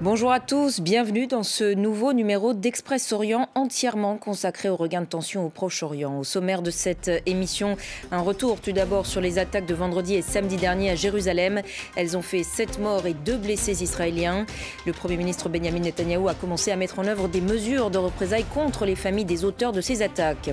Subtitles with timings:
[0.00, 5.06] Bonjour à tous, bienvenue dans ce nouveau numéro d'Express Orient entièrement consacré au regain de
[5.06, 6.20] tension au Proche-Orient.
[6.20, 7.76] Au sommaire de cette émission,
[8.12, 11.62] un retour tout d'abord sur les attaques de vendredi et samedi dernier à Jérusalem.
[11.96, 14.46] Elles ont fait 7 morts et 2 blessés israéliens.
[14.86, 18.46] Le Premier ministre Benjamin Netanyahou a commencé à mettre en œuvre des mesures de représailles
[18.54, 20.50] contre les familles des auteurs de ces attaques.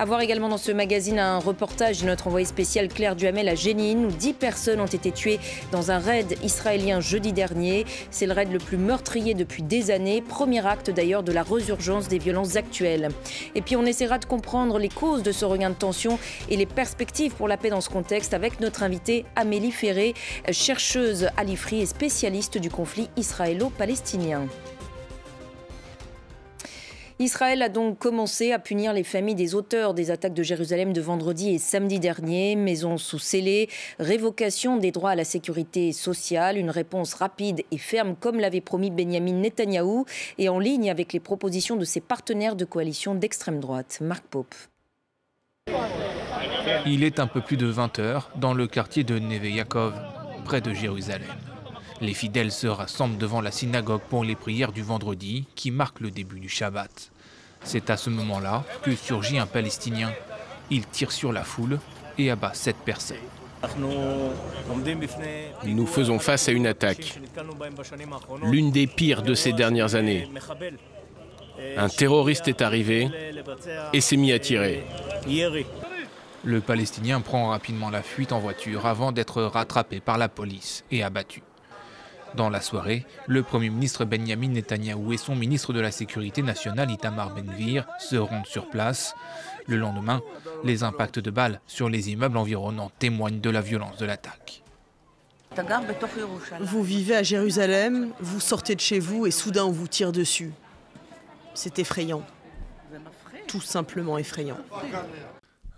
[0.00, 3.54] A voir également dans ce magazine un reportage de notre envoyé spécial Claire Duhamel à
[3.54, 5.38] Jénine où 10 personnes ont été tuées
[5.72, 7.84] dans un raid israélien jeudi dernier.
[8.10, 12.08] C'est le raid le plus meurtrier depuis des années, premier acte d'ailleurs de la résurgence
[12.08, 13.10] des violences actuelles.
[13.54, 16.64] Et puis on essaiera de comprendre les causes de ce regain de tension et les
[16.64, 20.14] perspectives pour la paix dans ce contexte avec notre invitée Amélie Ferré,
[20.50, 24.46] chercheuse à l'IFRI et spécialiste du conflit israélo-palestinien.
[27.20, 31.02] Israël a donc commencé à punir les familles des auteurs des attaques de Jérusalem de
[31.02, 32.56] vendredi et samedi dernier.
[32.56, 38.16] Maison sous scellé, révocation des droits à la sécurité sociale, une réponse rapide et ferme
[38.18, 40.06] comme l'avait promis Benjamin Netanyahou
[40.38, 43.98] et en ligne avec les propositions de ses partenaires de coalition d'extrême droite.
[44.00, 44.54] Marc Pope.
[46.86, 49.92] Il est un peu plus de 20 heures dans le quartier de Neve Yaakov,
[50.46, 51.28] près de Jérusalem.
[52.00, 56.10] Les fidèles se rassemblent devant la synagogue pour les prières du vendredi qui marque le
[56.10, 57.10] début du Shabbat.
[57.62, 60.10] C'est à ce moment-là que surgit un Palestinien.
[60.70, 61.78] Il tire sur la foule
[62.16, 63.16] et abat sept personnes.
[65.64, 67.20] Nous faisons face à une attaque,
[68.42, 70.28] l'une des pires de ces dernières années.
[71.76, 73.10] Un terroriste est arrivé
[73.92, 74.84] et s'est mis à tirer.
[76.42, 81.02] Le Palestinien prend rapidement la fuite en voiture avant d'être rattrapé par la police et
[81.02, 81.42] abattu.
[82.36, 86.90] Dans la soirée, le Premier ministre Benjamin Netanyahou et son ministre de la Sécurité nationale
[86.90, 89.14] Itamar Ben-Gvir se rendent sur place.
[89.66, 90.22] Le lendemain,
[90.64, 94.62] les impacts de balles sur les immeubles environnants témoignent de la violence de l'attaque.
[96.60, 100.52] Vous vivez à Jérusalem, vous sortez de chez vous et soudain on vous tire dessus.
[101.54, 102.22] C'est effrayant.
[103.48, 104.58] Tout simplement effrayant.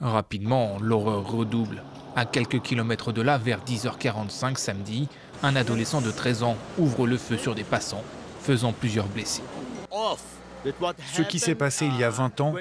[0.03, 1.83] Rapidement, l'horreur redouble.
[2.17, 5.09] À quelques kilomètres de là, vers 10h45 samedi,
[5.45, 8.03] un adolescent de 13 ans ouvre le feu sur des passants,
[8.41, 9.43] faisant plusieurs blessés.
[11.13, 12.55] Ce qui s'est passé il y a 20 ans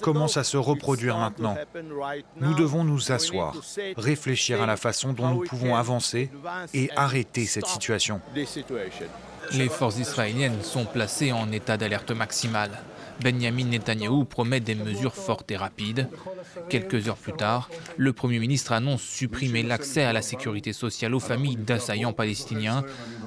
[0.00, 1.56] commence à se reproduire maintenant.
[2.40, 3.54] Nous devons nous asseoir,
[3.96, 6.30] réfléchir à la façon dont nous pouvons avancer
[6.74, 8.20] et arrêter cette situation.
[9.52, 12.72] Les forces israéliennes sont placées en état d'alerte maximale.
[13.22, 16.08] Benjamin Netanyahou promet des mesures fortes et rapides.
[16.68, 21.20] Quelques heures plus tard, le Premier ministre annonce supprimer l'accès à la sécurité sociale aux
[21.20, 22.84] familles d'assaillants palestiniens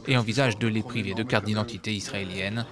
[0.08, 2.66] et envisage de les priver de carte d'identité israélienne.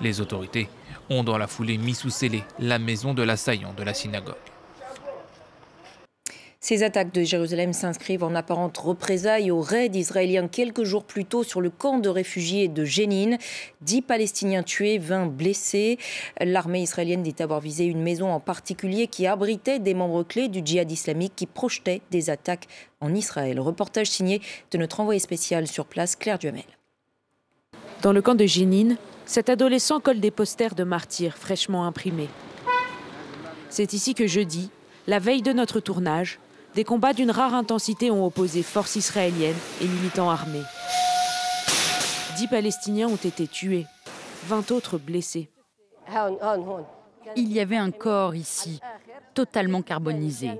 [0.00, 0.68] Les autorités
[1.10, 4.34] ont dans la foulée mis sous scellé la maison de l'assaillant de la synagogue.
[6.68, 11.42] Ces attaques de Jérusalem s'inscrivent en apparente représailles au raid israélien quelques jours plus tôt
[11.42, 13.38] sur le camp de réfugiés de Jénine.
[13.80, 15.96] Dix Palestiniens tués, 20 blessés.
[16.38, 20.60] L'armée israélienne dit avoir visé une maison en particulier qui abritait des membres clés du
[20.62, 22.66] djihad islamique qui projetaient des attaques
[23.00, 23.58] en Israël.
[23.60, 26.64] Reportage signé de notre envoyé spécial sur place, Claire Duhamel.
[28.02, 32.28] Dans le camp de Jénine, cet adolescent colle des posters de martyrs fraîchement imprimés.
[33.70, 34.68] C'est ici que jeudi,
[35.06, 36.38] la veille de notre tournage,
[36.74, 40.62] des combats d'une rare intensité ont opposé forces israéliennes et militants armés.
[42.36, 43.86] Dix Palestiniens ont été tués,
[44.46, 45.50] vingt autres blessés.
[47.36, 48.80] Il y avait un corps ici,
[49.34, 50.52] totalement carbonisé.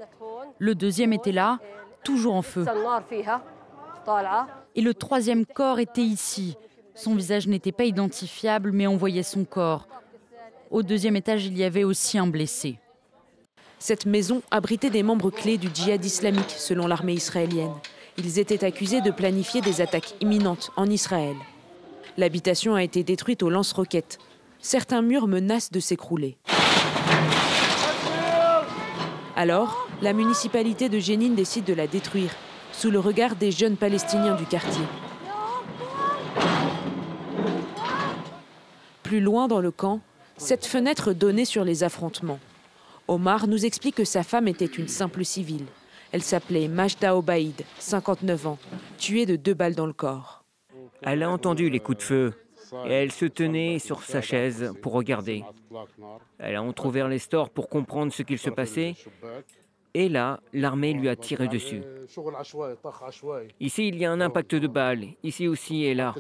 [0.58, 1.58] Le deuxième était là,
[2.02, 2.66] toujours en feu.
[4.74, 6.56] Et le troisième corps était ici.
[6.94, 9.86] Son visage n'était pas identifiable, mais on voyait son corps.
[10.70, 12.78] Au deuxième étage, il y avait aussi un blessé.
[13.78, 17.74] Cette maison abritait des membres clés du djihad islamique, selon l'armée israélienne.
[18.16, 21.36] Ils étaient accusés de planifier des attaques imminentes en Israël.
[22.16, 24.18] L'habitation a été détruite aux lance-roquettes.
[24.60, 26.36] Certains murs menacent de s'écrouler.
[29.36, 32.34] Alors, la municipalité de Jénine décide de la détruire,
[32.72, 34.84] sous le regard des jeunes Palestiniens du quartier.
[39.04, 40.00] Plus loin dans le camp,
[40.36, 42.40] cette fenêtre donnait sur les affrontements.
[43.08, 45.64] Omar nous explique que sa femme était une simple civile.
[46.12, 48.58] Elle s'appelait Majda Obaïd, 59 ans,
[48.98, 50.44] tuée de deux balles dans le corps.
[51.00, 52.34] Elle a entendu les coups de feu
[52.86, 55.42] et elle se tenait sur sa chaise pour regarder.
[56.38, 58.94] Elle a entrouvert les stores pour comprendre ce qu'il se passait.
[59.94, 61.82] Et là, l'armée lui a tiré dessus.
[63.58, 66.14] Ici, il y a un impact de balles, ici aussi et là.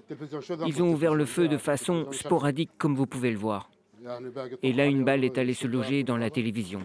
[0.66, 3.68] Ils ont ouvert le feu de façon sporadique, comme vous pouvez le voir.
[4.62, 6.82] Et là, une balle est allée se loger dans la télévision.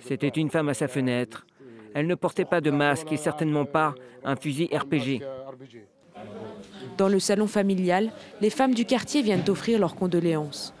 [0.00, 1.46] C'était une femme à sa fenêtre.
[1.94, 3.94] Elle ne portait pas de masque et certainement pas
[4.24, 5.22] un fusil RPG.
[6.96, 8.10] Dans le salon familial,
[8.40, 10.74] les femmes du quartier viennent offrir leurs condoléances.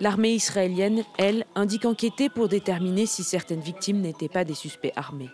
[0.00, 5.28] L'armée israélienne, elle, indique enquêter pour déterminer si certaines victimes n'étaient pas des suspects armés.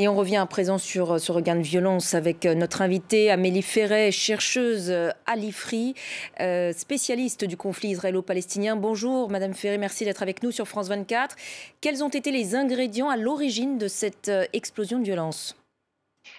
[0.00, 3.62] Et on revient à présent sur ce regain de violence avec euh, notre invitée Amélie
[3.62, 5.96] Ferret, chercheuse euh, à l'IFRI,
[6.38, 8.76] euh, spécialiste du conflit israélo-palestinien.
[8.76, 11.34] Bonjour Madame Ferret, merci d'être avec nous sur France 24.
[11.80, 15.57] Quels ont été les ingrédients à l'origine de cette explosion de violence?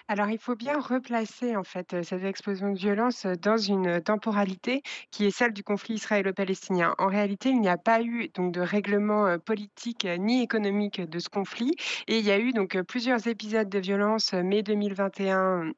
[0.08, 5.26] Alors, il faut bien replacer en fait cette explosion de violence dans une temporalité qui
[5.26, 6.94] est celle du conflit israélo-palestinien.
[6.98, 11.28] En réalité, il n'y a pas eu donc de règlement politique ni économique de ce
[11.28, 11.74] conflit,
[12.08, 15.72] et il y a eu donc plusieurs épisodes de violence mai 2021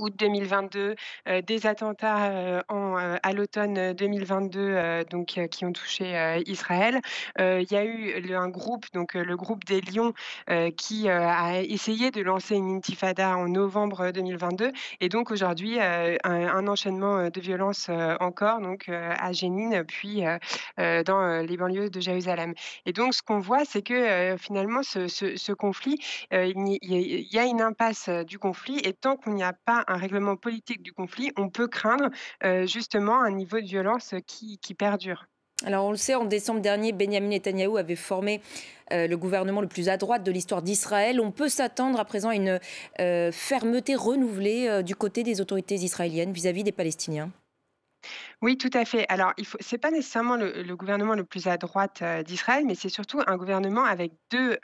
[0.00, 0.96] août 2022,
[1.28, 7.00] euh, des attentats euh, euh, à l'automne 2022 donc, qui ont touché Israël.
[7.38, 10.12] il y a eu un groupe, donc le groupe des Lions,
[10.76, 14.72] qui a essayé de lancer une intifada en novembre 2022.
[15.00, 20.22] Et donc aujourd'hui, un, enchaînement de violences encore donc, à Jénine, puis
[20.78, 22.54] dans les banlieues de Jérusalem.
[22.86, 25.98] Et donc ce qu'on voit, c'est que finalement, ce, ce conflit,
[26.30, 28.78] il y a une impasse du conflit.
[28.84, 32.08] Et tant qu'on n'y a pas un règlement politique du conflit, on peut craindre
[32.66, 35.26] justement un niveau de violence qui, perdure.
[35.64, 38.40] Alors on le sait, en décembre dernier, Benjamin Netanyahou avait formé
[38.90, 41.20] le gouvernement le plus à droite de l'histoire d'Israël.
[41.20, 42.60] On peut s'attendre à présent à une
[43.32, 47.30] fermeté renouvelée du côté des autorités israéliennes vis à -vis des Palestiniens
[48.42, 49.04] oui, tout à fait.
[49.08, 52.88] Alors, il faut, c'est pas nécessairement le, gouvernement le plus à droite d'Israël, mais c'est
[52.88, 54.56] surtout un gouvernement avec deux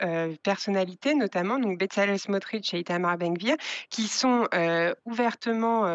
[0.43, 3.55] personnalités, notamment donc Bezalel Smotrich et Itamar Ben-Gvir,
[3.89, 4.47] qui sont
[5.05, 5.85] ouvertement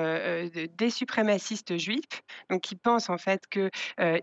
[0.52, 3.70] des suprémacistes juifs, donc qui pensent en fait que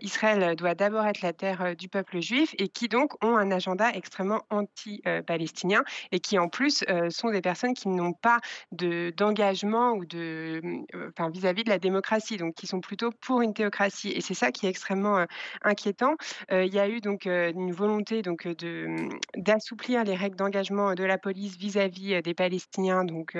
[0.00, 3.90] Israël doit d'abord être la terre du peuple juif et qui donc ont un agenda
[3.92, 8.40] extrêmement anti-palestinien et qui en plus sont des personnes qui n'ont pas
[8.72, 10.62] de d'engagement ou de,
[11.08, 14.10] enfin vis-à-vis de la démocratie, donc qui sont plutôt pour une théocratie.
[14.10, 15.24] Et c'est ça qui est extrêmement
[15.62, 16.14] inquiétant.
[16.50, 21.04] il y a eu donc une volonté donc de mmh, d'assouplir les règles d'engagement de
[21.04, 23.36] la police vis-à-vis des Palestiniens, donc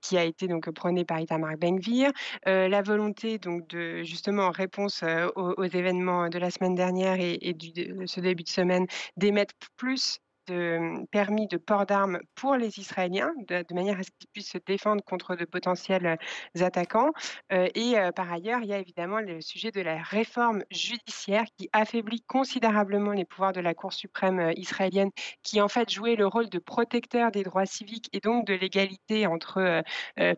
[0.00, 2.12] qui a été donc prônée par Itamar Ben-Gvir.
[2.46, 5.04] la volonté donc de justement en réponse
[5.36, 8.86] aux, événements de la semaine dernière et, et du, ce début de semaine
[9.16, 14.28] d'émettre plus de permis de port d'armes pour les Israéliens, de, manière à ce qu'ils
[14.32, 16.18] puissent se défendre contre de potentiels
[16.60, 17.10] attaquants.
[17.50, 22.22] et par ailleurs, il y a évidemment le sujet de la réforme judiciaire qui affaiblit
[22.26, 25.10] considérablement les pouvoirs de la Cour suprême israélienne,
[25.42, 29.26] qui en fait jouait le rôle de protecteur des droits civiques et donc de l'égalité
[29.26, 29.82] entre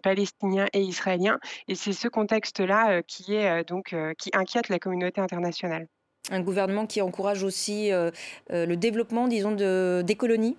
[0.02, 1.38] Palestiniens et Israéliens.
[1.68, 5.88] Et c'est ce contexte-là qui est donc qui inquiète la communauté internationale
[6.30, 8.10] un gouvernement qui encourage aussi euh,
[8.52, 10.56] euh, le développement, disons, de, des colonies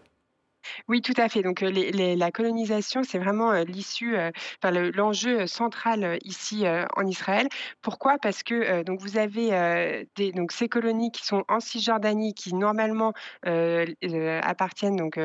[0.88, 1.42] oui, tout à fait.
[1.42, 6.66] Donc, la colonisation, c'est vraiment l'issue, enfin, l'enjeu central ici
[6.96, 7.48] en Israël.
[7.82, 8.18] Pourquoi?
[8.22, 13.14] Parce que donc vous avez des, donc ces colonies qui sont en Cisjordanie, qui normalement
[13.44, 15.20] appartiennent donc,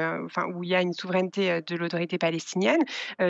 [0.55, 2.83] où il y a une souveraineté de l'autorité palestinienne.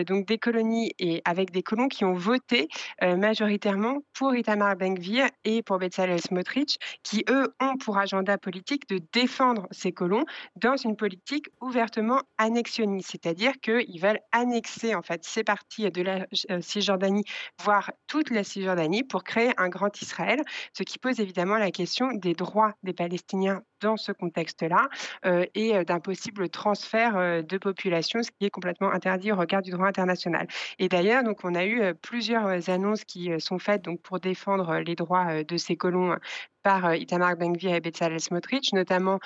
[0.06, 2.69] donc des colonies et avec des colons qui ont voté
[3.02, 9.00] majoritairement pour Itamar Ben-Gvir et pour Bezalel Smotrich, qui eux ont pour agenda politique de
[9.12, 10.25] défendre ces colons
[10.56, 11.97] dans une politique ouverte
[12.38, 17.25] annexionniste, c'est-à-dire qu'ils veulent annexer en fait ces parties de la euh, Cisjordanie,
[17.62, 20.42] voire toute la Cisjordanie, pour créer un grand Israël,
[20.76, 24.88] ce qui pose évidemment la question des droits des Palestiniens dans ce contexte-là
[25.25, 29.62] euh, et euh, d'un possible transfert de population, ce qui est complètement interdit au regard
[29.62, 30.47] du droit international.
[30.78, 34.94] Et d'ailleurs, donc on a eu plusieurs annonces qui sont faites donc pour défendre les
[34.94, 36.16] droits de ces colons
[36.62, 39.20] par Itamar Ben-Gvir et Bezalel Smotrich, notamment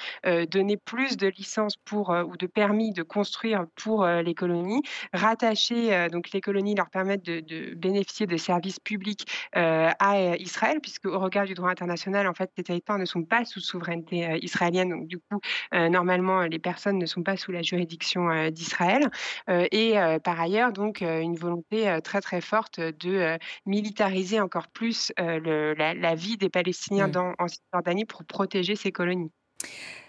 [0.50, 4.82] donner plus de licences pour ou de permis de construire pour les colonies,
[5.12, 11.18] rattacher donc les colonies leur permettre de, bénéficier de services publics à Israël, puisque au
[11.18, 15.06] regard du droit international, en fait, ces territoires ne sont pas sous souveraineté israélienne, donc
[15.06, 15.40] du coup,
[15.72, 19.10] normalement, les personnes ne sont pas sous la juridiction d'Israël.
[19.48, 19.94] et
[20.24, 26.48] par ailleurs, donc, une volonté très très forte de militariser encore plus la, vie des
[26.48, 29.30] Palestiniens dans en, Cisjordanie pour protéger ces colonies.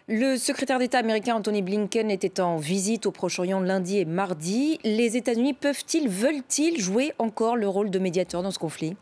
[0.10, 4.78] Le secrétaire d'État américain Anthony Blinken était en visite au Proche-Orient lundi et mardi.
[4.84, 8.98] Les États-Unis peuvent-ils, veulent-ils jouer encore le rôle de médiateur dans ce conflit?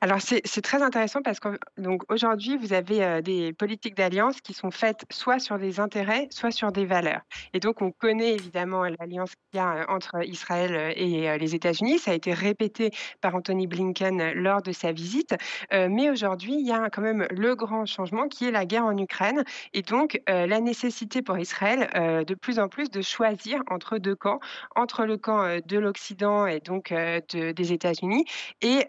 [0.00, 5.38] Alors c'est très intéressant parce qu'aujourd'hui, vous avez des politiques d'alliance qui sont faites soit
[5.38, 7.20] sur des intérêts, soit sur des valeurs.
[7.52, 11.98] Et donc on connaît évidemment l'alliance qu'il y a entre Israël et les États-Unis.
[11.98, 15.34] Ça a été répété par Anthony Blinken lors de sa visite.
[15.72, 18.96] mais aujourd'hui, il y a quand même le grand changement qui est la guerre en
[18.96, 24.16] Ukraine et donc la nécessité pour Israël de plus en plus de choisir entre deux
[24.16, 24.40] camps,
[24.76, 28.24] entre le camp de l'Occident et donc des États-Unis
[28.62, 28.86] et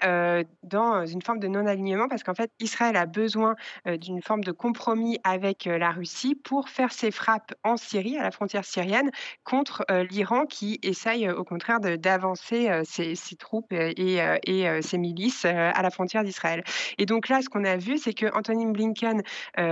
[0.72, 5.20] dans une forme de non-alignement parce qu'en fait, Israël a besoin d'une forme de compromis
[5.24, 9.12] avec la Russie pour faire ses frappes en Syrie, à la frontière syrienne,
[9.44, 16.24] contre l'Iran qui essaye au contraire d'avancer ses, troupes et, ses milices à la frontière
[16.24, 16.64] d'Israël.
[16.98, 19.22] Et donc là, ce qu'on a vu, c'est que Anthony Blinken,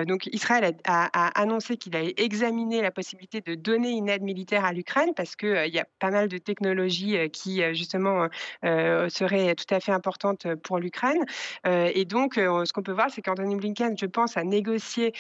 [0.05, 4.73] donc Israël a, annoncé qu'il allait examiner la possibilité de donner une aide militaire à
[4.73, 8.27] l'Ukraine parce qu'il il y a pas mal de technologies qui justement
[8.63, 10.88] seraient tout à fait importantes pour l'Ukraine.
[11.65, 15.13] Et donc, ce qu'on peut voir, c'est qu'Anthony Blinken, je pense, a négocié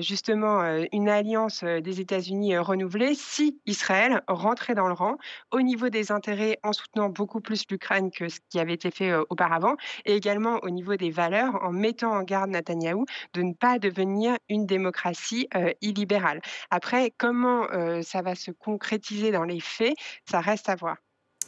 [0.00, 0.62] justement
[0.92, 5.16] une alliance des États-Unis renouvelée si Israël rentrait dans le rang
[5.50, 9.14] au niveau des intérêts en soutenant beaucoup plus l'Ukraine que ce qui avait été fait
[9.30, 13.78] auparavant et également au niveau des valeurs en mettant en garde Netanyahou de ne pas
[13.78, 15.48] devenir une démocratie
[15.80, 16.40] illibérale.
[16.70, 17.66] Après, comment
[18.02, 19.94] ça va se concrétiser dans les faits,
[20.28, 21.03] ça reste à voir.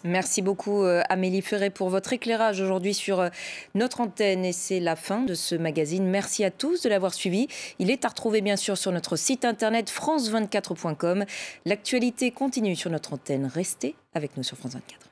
[0.07, 3.29] Merci beaucoup euh, Amélie Ferré pour votre éclairage aujourd'hui sur euh,
[3.75, 6.07] notre antenne et c'est la fin de ce magazine.
[6.07, 7.49] Merci à tous de l'avoir suivi.
[7.81, 11.25] Il est à retrouver bien sûr sur notre site internet france24.com.
[11.65, 13.51] L'actualité continue sur notre antenne.
[13.53, 15.11] Restez avec nous sur France 24.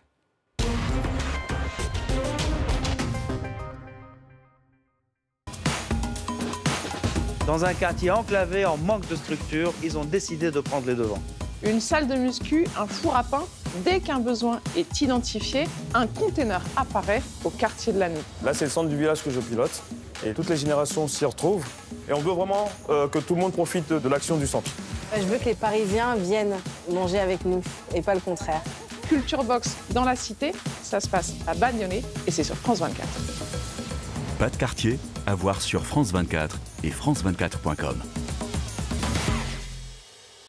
[7.49, 11.23] Dans un quartier enclavé en manque de structure, ils ont décidé de prendre les devants.
[11.65, 13.45] Une salle de muscu, un four à pain
[13.83, 15.65] Dès qu'un besoin est identifié,
[15.95, 18.23] un container apparaît au quartier de la nuit.
[18.45, 19.83] Là, c'est le centre du village que je pilote
[20.25, 21.65] et toutes les générations s'y retrouvent.
[22.09, 24.71] Et on veut vraiment euh, que tout le monde profite de l'action du centre.
[25.17, 26.55] Je veux que les Parisiens viennent
[26.91, 27.63] manger avec nous
[27.95, 28.63] et pas le contraire.
[29.09, 30.53] Culture Box dans la cité,
[30.83, 33.07] ça se passe à Bagnolet et c'est sur France 24.
[34.39, 38.03] Pas de quartier, à voir sur France 24 et France24.com.